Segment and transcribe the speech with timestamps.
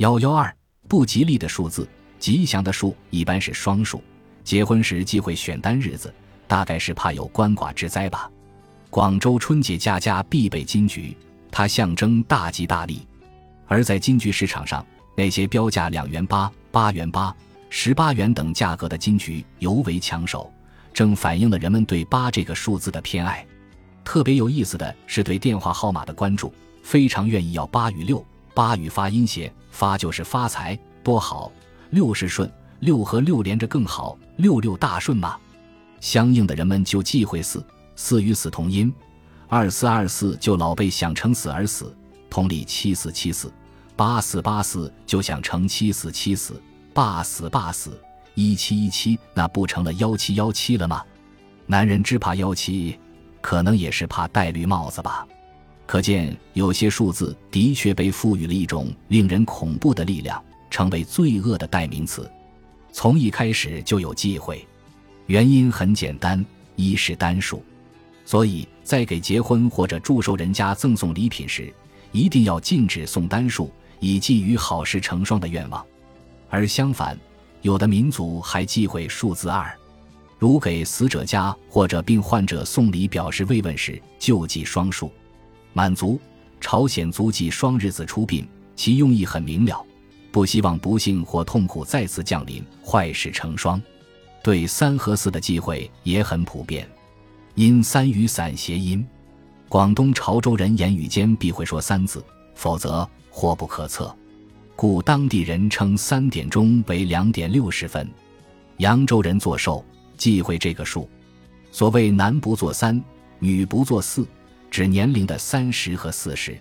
[0.00, 0.50] 幺幺二
[0.88, 1.86] 不吉利的数字，
[2.18, 4.02] 吉祥的数一般是双数。
[4.42, 6.10] 结婚时忌讳选单日子，
[6.48, 8.30] 大概是怕有鳏寡之灾吧。
[8.88, 11.14] 广州春节家家必备金桔，
[11.50, 13.06] 它象征大吉大利。
[13.66, 14.82] 而在金桔市场上，
[15.14, 17.36] 那些标价两元八、八元八、
[17.68, 20.50] 十八元等价格的金桔尤为抢手，
[20.94, 23.46] 正反映了人们对八这个数字的偏爱。
[24.02, 26.50] 特别有意思的是对电话号码的关注，
[26.82, 28.24] 非常愿意要八与六。
[28.54, 31.50] 八与发音谐，发就是发财多好，
[31.90, 32.50] 六是顺，
[32.80, 35.36] 六和六连着更好，六六大顺嘛。
[36.00, 37.64] 相应的人们就忌讳四，
[37.96, 38.92] 四与死同音，
[39.48, 41.94] 二四二四就老被想成死而死。
[42.28, 43.52] 同理，七四七四。
[43.96, 46.62] 八四八四就想成七死七死，
[46.94, 48.00] 八死八死，
[48.34, 51.04] 一七一七那不成了幺七幺七了吗？
[51.66, 52.98] 男人只怕幺七，
[53.42, 55.26] 可能也是怕戴绿帽子吧。
[55.90, 60.40] 可见有些数字的确被赋予了一种令人恐怖的力量，
[60.70, 62.30] 成为罪恶的代名词。
[62.92, 64.64] 从一开始就有忌讳，
[65.26, 67.60] 原因很简单：一是单数，
[68.24, 71.74] 所以在给结婚或者祝寿人家赠送礼品时，
[72.12, 73.68] 一定要禁止送单数。
[73.98, 75.84] 以寄予好事成双的愿望，
[76.48, 77.18] 而相反，
[77.62, 79.76] 有的民族还忌讳数字二，
[80.38, 85.10] 如给死者家或者病患者送礼表示慰问时，就记双数。
[85.72, 86.20] 满族、
[86.60, 89.84] 朝鲜族忌双日子出殡，其用意很明了，
[90.30, 93.80] 不希望不幸或痛苦再次降临，坏事成双。
[94.42, 96.88] 对三和四的忌讳也很普遍，
[97.54, 99.06] 因三与散谐音，
[99.68, 102.24] 广东潮州人言语间必会说三字，
[102.54, 103.08] 否则。
[103.32, 104.12] 祸不可测，
[104.74, 108.06] 故当地人称三点钟为两点六十分。
[108.78, 109.84] 扬州人做寿
[110.16, 111.08] 忌讳这个数，
[111.70, 113.00] 所谓男不做三，
[113.38, 114.26] 女不做四，
[114.80, 116.58] 指年龄的三十和四十。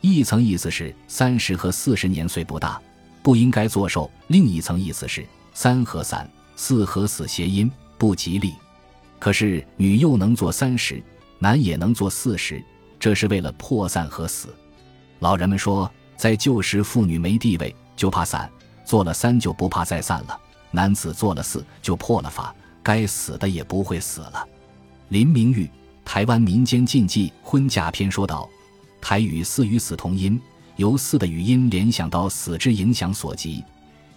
[0.00, 2.80] 一层意思是三十和四十年岁不大，
[3.20, 8.54] 不应该做寿；另一层意思是三和散，四和死谐音不吉利。
[9.18, 11.02] 可是女又能做三十，
[11.40, 12.62] 男也能做四十，
[12.96, 14.54] 这是为了破散和死。
[15.18, 15.90] 老人们说。
[16.16, 18.50] 在旧时，妇女没地位就怕散，
[18.84, 20.36] 做了三就不怕再散了；
[20.72, 22.52] 男子做了四就破了法，
[22.84, 24.44] 该死的也不会死了。
[25.10, 25.64] 林明玉
[26.08, 28.48] 《台湾民间禁忌婚嫁篇》说道
[28.98, 30.40] ：“台语四与死同音，
[30.76, 33.62] 由四的语音联想到死之影响所及。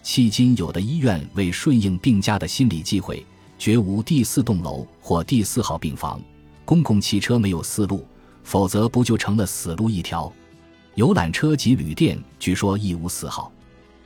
[0.01, 3.25] 迄今有的医院为顺应病家的心理忌讳，
[3.59, 6.17] 绝无第四栋楼或第四号病房。
[6.63, 8.05] 公共汽车没有四路，
[8.41, 10.31] 否则不就成了死路一条？”
[10.95, 13.51] 游览车及旅店据说亦无四号，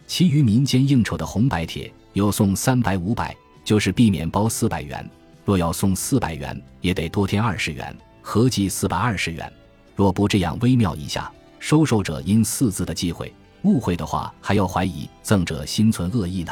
[0.07, 5.07] 其余民间应酬的红白帖有送三百五百，就是避免包四百元；
[5.45, 9.50] 若要送四百元，也得多添二十元，合计四百二十元。
[9.95, 16.51] 若不这样微妙一下，收受者因四字的忌讳误会的话，还要怀疑赠者心存恶意呢。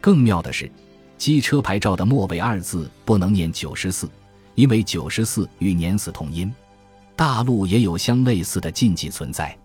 [0.00, 0.70] 更妙的是，
[1.16, 4.10] 机车牌照的末尾二字不能念九十四，
[4.56, 6.52] 因为九十四与年死同音。
[7.14, 9.56] 大陆也有相类似的禁忌存在，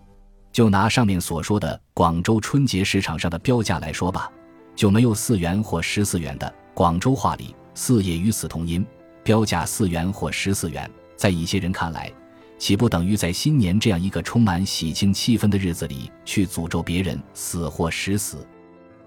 [0.52, 4.30] 就拿上面所说的广州春节市场上的标价来说吧，
[4.74, 6.54] 就没有四元或十四元的。
[6.72, 8.86] 广州话里“四”也与“此”同音，
[9.22, 10.90] 标价四元或十四元。
[11.16, 12.12] 在一些人看来，
[12.58, 18.46] 岂不等于在新年这样一个充满喜庆气氛的日子里去诅咒别人死或十死？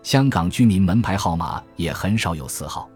[0.03, 2.89] 香港居民门牌号码也很少有四号，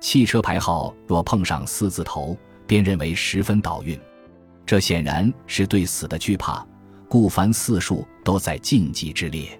[0.00, 2.36] 汽车牌号若碰上四字头，
[2.66, 3.98] 便认为十分倒运。
[4.64, 6.64] 这显然是对死的惧怕，
[7.08, 9.58] 故凡四数都在禁忌之列。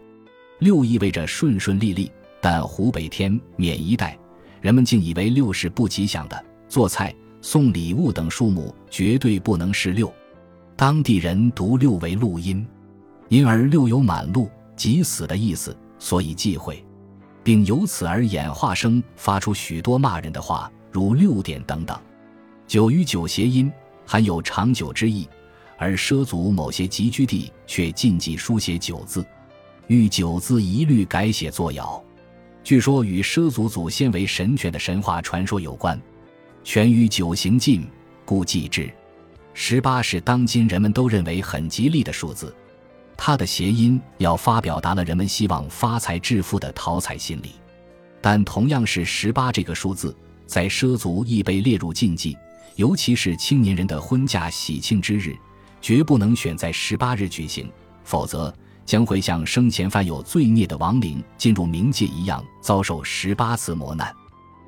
[0.61, 4.17] 六意味着顺顺利利，但湖北天免一带，
[4.63, 6.45] 人们竟以为六是不吉祥的。
[6.69, 10.11] 做菜、送礼物等数目绝对不能是六，
[10.75, 12.67] 当地人读六为录音，
[13.29, 16.83] 因而六有满路即死的意思，所以忌讳，
[17.45, 21.95] 并由此而演化生发出许多骂人的话，如六点等等。
[22.67, 23.71] 九与九谐音。
[24.05, 25.27] 含有长久之意，
[25.79, 29.25] 而畲族某些集居地却禁忌书写九字，
[29.87, 32.03] 欲九字一律改写作爻。
[32.65, 36.01] 据说与畲族祖先为神犬的神话传说有关。
[36.63, 37.85] 犬与九行禁，
[38.25, 38.89] 故忌之。
[39.53, 42.55] 十八是当今人们都认为很吉利的数字，
[43.17, 47.53] 它的谐音要发表达了人们希望发财致富的讨彩心理。
[48.21, 50.17] 但同样是十八这个数字，
[50.47, 52.37] 在畲族亦被列入禁忌。
[52.77, 55.37] 尤其是青年人的婚嫁喜庆之日，
[55.81, 57.71] 绝不能选在十八日举行，
[58.05, 64.15] 否则将会像生前犯有罪孽的亡灵进入冥界一样，遭受十八次磨难。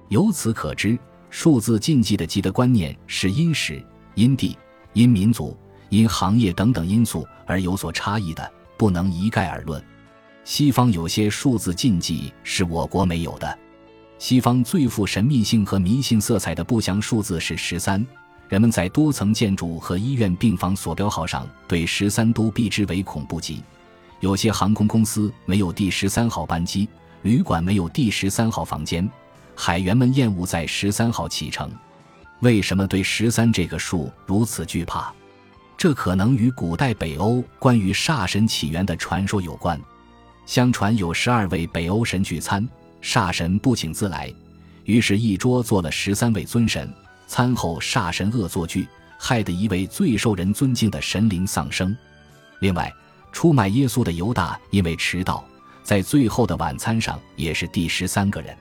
[0.08, 0.99] 由此可知，
[1.31, 3.84] 数字禁忌的积德观念是因时、
[4.14, 4.56] 因地、
[4.93, 5.56] 因民族、
[5.88, 9.82] 因行业等等因素而有所差异的，不能一概而论。
[10.44, 13.58] 西方有些数字禁忌是我国没有的。
[14.19, 18.06] 西方最富神秘性和迷信色彩的不祥数字是十三。
[18.49, 23.62] 人们在多层建筑和医院病房所标号上对十三都避之为恐怖级。
[24.20, 26.88] 有些航空公司没有第十三号班机，
[27.22, 29.08] 旅馆没有第十三号房间，
[29.55, 31.70] 海员们厌恶在十三号启程。
[32.40, 35.12] 为什么对十三这个数如此惧怕？
[35.76, 39.81] 这可能与古代北欧关于煞神起源的传说有关。
[40.46, 42.67] 相传有十二位北欧神聚餐，
[43.02, 44.32] 煞神不请自来，
[44.84, 46.93] 于是，一桌坐了十三位尊神。
[47.26, 48.87] 餐后，煞神恶作剧，
[49.19, 51.96] 害得一位最受人尊敬的神灵丧生。
[52.60, 52.93] 另外，
[53.34, 55.44] 出卖耶稣的犹大因为迟到，
[55.82, 58.56] 在最后的晚餐上也是第十三个人，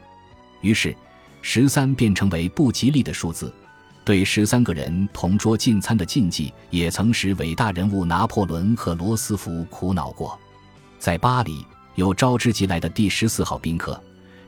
[0.61, 0.93] 于是
[1.43, 3.53] 十三便成为不吉利的数字。
[4.03, 10.37] 对十三个人同桌进餐的禁忌，也曾使伟大人物拿破仑和罗斯福苦恼过。
[10.97, 14.01] 在巴黎，有招之即来的第十四号宾客，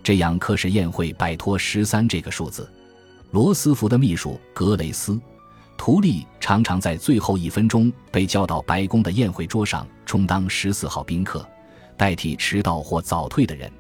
[0.04, 2.68] 这样可使宴会摆脱十三这个数字。
[3.30, 5.12] 罗斯福的秘书格雷斯·
[5.78, 11.48] 图利常常在最后一分钟被叫到白宫的宴会桌上，充当十四号宾客，
[11.96, 13.72] 代替迟到或早退的人。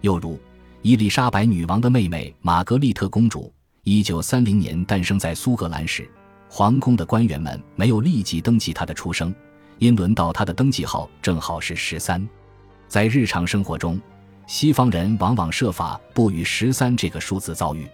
[0.00, 0.38] 又如，
[0.82, 3.52] 伊丽莎白女王的妹妹玛格丽特公主。
[3.82, 6.10] 一九三零年诞生在苏格兰时，
[6.48, 9.32] 皇宫的官员们没有立即登记她的出生，
[9.78, 12.28] 因轮到她的登记号正好是十三。
[12.88, 14.00] 在日常生活中，
[14.46, 17.86] 西方人往往设法不与十三这个数字遭遇。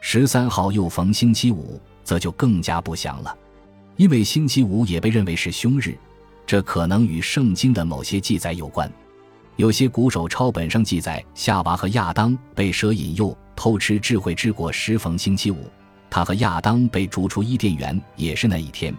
[0.00, 3.36] 十三号又逢星期五，则就更加不祥了，
[3.96, 5.96] 因为星期五也被认为是凶日，
[6.46, 8.90] 这可能与圣经的某些记载有关。
[9.56, 13.36] 有些古手抄本上记载，夏娃和亚当被蛇引诱。
[13.56, 15.70] 偷吃智慧之果时逢星期五，
[16.10, 18.92] 他和亚当被逐出伊甸园也是那一天。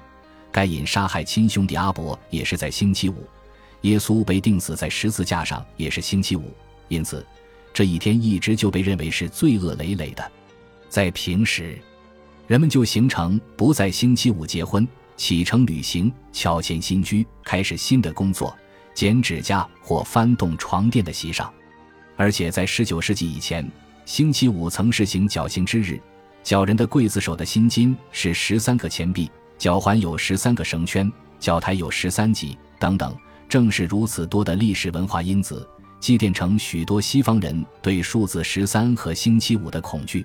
[0.49, 3.27] 该隐杀害亲兄弟阿伯也是在星期五。
[3.81, 6.53] 耶稣被钉死在十字架上也是星期五，
[6.87, 7.23] 因此
[7.73, 10.31] 这一天一直就被认为是罪恶累累的。
[10.87, 11.77] 在平时，
[12.47, 14.87] 人们就形成不在星期五结婚、
[15.17, 18.55] 启程旅行、乔迁新居、开始新的工作、
[18.93, 21.51] 剪指甲或翻动床垫的习上，
[22.15, 23.69] 而且在十九世纪以前。
[24.05, 25.99] 星期五曾实行绞刑之日，
[26.43, 29.27] 绞人的刽子手的薪金是十三个钱币，
[29.57, 33.17] 脚环有十三个绳圈，脚台有十三级等等。
[33.49, 35.67] 正是如此多的历史文化因子，
[35.99, 40.23] 积淀成许多西方人对数字十三和星期五的恐惧。